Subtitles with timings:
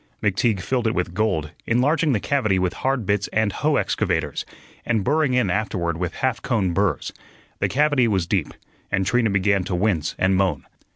[0.23, 4.45] McTeague filled it with gold, enlarging the cavity with hard bits and hoe excavators,
[4.83, 7.13] and burring in afterward with half cone burrs.
[7.59, 8.47] The cavity was deep,
[8.91, 10.65] and Trina began to wince and moan.